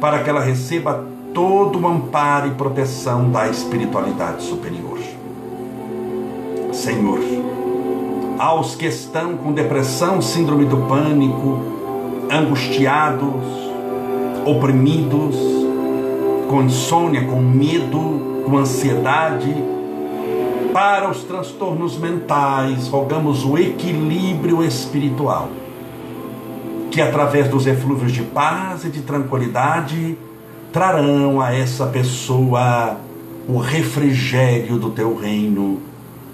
[0.00, 4.98] para que ela receba todo o amparo e proteção da espiritualidade superior.
[6.72, 7.20] Senhor,
[8.38, 11.58] aos que estão com depressão, síndrome do pânico,
[12.30, 13.67] angustiados,
[14.48, 15.36] oprimidos,
[16.48, 19.54] com insônia, com medo, com ansiedade.
[20.72, 25.50] Para os transtornos mentais, rogamos o equilíbrio espiritual,
[26.90, 30.16] que através dos eflúvios de paz e de tranquilidade
[30.72, 32.96] trarão a essa pessoa
[33.48, 35.80] o refrigério do teu reino,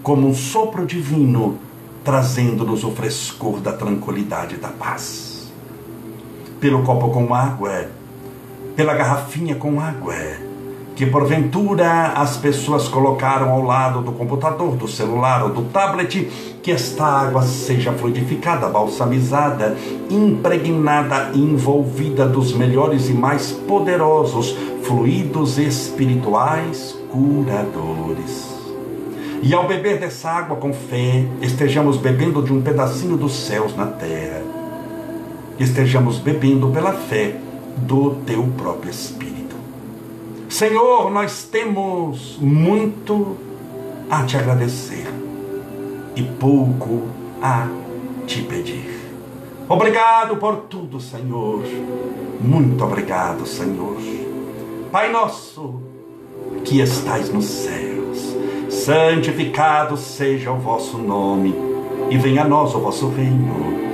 [0.03, 1.59] como um sopro divino
[2.05, 5.51] trazendo-nos o frescor da tranquilidade e da paz.
[6.61, 7.89] Pelo copo com água,
[8.77, 10.15] pela garrafinha com água,
[10.97, 16.29] que porventura as pessoas colocaram ao lado do computador, do celular ou do tablet,
[16.63, 19.77] que esta água seja fluidificada, balsamizada,
[20.11, 28.55] impregnada e envolvida dos melhores e mais poderosos fluidos espirituais curadores.
[29.43, 33.87] E ao beber dessa água com fé, estejamos bebendo de um pedacinho dos céus na
[33.87, 34.43] terra.
[35.59, 37.44] Estejamos bebendo pela fé
[37.77, 39.57] do teu próprio Espírito.
[40.49, 43.37] Senhor, nós temos muito
[44.11, 45.07] a te agradecer
[46.15, 47.03] e pouco
[47.43, 47.67] a
[48.27, 49.01] te pedir.
[49.69, 51.63] Obrigado por tudo, Senhor.
[52.41, 53.97] Muito obrigado, Senhor.
[54.93, 55.81] Pai nosso,
[56.65, 58.37] que estais nos céus,
[58.71, 61.55] santificado seja o vosso nome,
[62.11, 63.94] e venha a nós o vosso reino.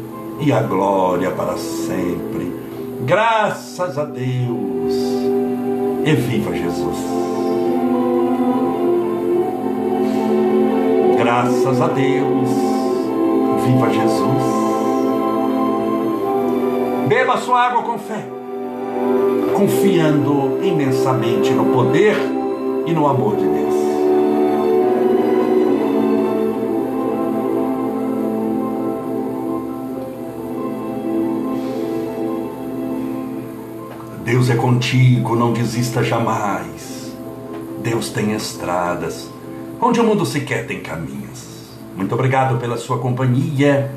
[0.41, 2.51] e a glória para sempre.
[3.01, 4.93] Graças a Deus.
[6.03, 6.97] E viva Jesus.
[11.17, 12.49] Graças a Deus.
[13.65, 14.61] Viva Jesus.
[17.07, 18.25] Beba sua água com fé,
[19.53, 22.15] confiando imensamente no poder
[22.85, 23.90] e no amor de Deus.
[34.31, 37.11] Deus é contigo, não desista jamais.
[37.83, 39.29] Deus tem estradas
[39.81, 41.67] onde o mundo sequer tem caminhos.
[41.97, 43.91] Muito obrigado pela sua companhia.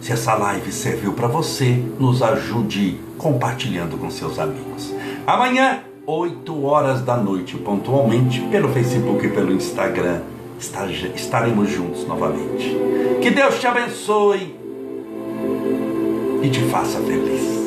[0.00, 4.94] Se essa live serviu para você, nos ajude compartilhando com seus amigos.
[5.26, 10.22] Amanhã, 8 horas da noite, pontualmente, pelo Facebook e pelo Instagram,
[11.14, 12.74] estaremos juntos novamente.
[13.20, 14.56] Que Deus te abençoe
[16.42, 17.65] e te faça feliz.